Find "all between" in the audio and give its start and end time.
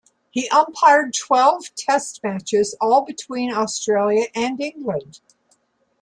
2.81-3.53